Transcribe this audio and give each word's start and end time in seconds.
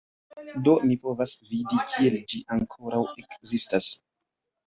Do, 0.67 0.71
mi 0.91 0.95
povas 1.03 1.33
vidi 1.49 1.83
kiel 1.91 2.17
ĝi 2.33 2.41
ankoraŭ 2.57 3.01
ekzistas 3.25 3.91